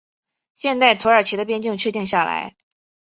[0.55, 2.55] 现代土耳其的边境确定下来。